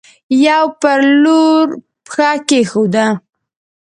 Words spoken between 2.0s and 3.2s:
پښه کيښوده.